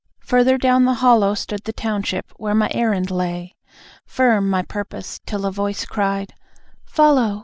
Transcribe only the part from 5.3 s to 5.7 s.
a